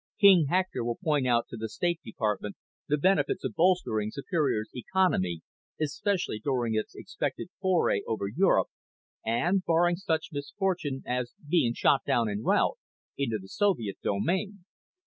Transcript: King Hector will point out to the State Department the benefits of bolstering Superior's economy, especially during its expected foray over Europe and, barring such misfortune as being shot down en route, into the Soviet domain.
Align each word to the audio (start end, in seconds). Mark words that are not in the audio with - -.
King 0.19 0.47
Hector 0.49 0.83
will 0.83 0.95
point 0.97 1.27
out 1.27 1.45
to 1.49 1.57
the 1.57 1.69
State 1.69 2.01
Department 2.03 2.55
the 2.87 2.97
benefits 2.97 3.43
of 3.43 3.53
bolstering 3.53 4.09
Superior's 4.09 4.71
economy, 4.75 5.43
especially 5.79 6.39
during 6.39 6.73
its 6.73 6.95
expected 6.95 7.49
foray 7.61 8.01
over 8.07 8.25
Europe 8.27 8.69
and, 9.23 9.63
barring 9.63 9.97
such 9.97 10.29
misfortune 10.31 11.03
as 11.05 11.35
being 11.47 11.75
shot 11.75 12.01
down 12.03 12.27
en 12.27 12.41
route, 12.41 12.79
into 13.15 13.37
the 13.37 13.47
Soviet 13.47 13.99
domain. 14.01 14.65